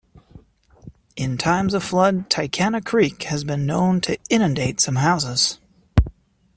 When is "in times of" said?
1.15-1.83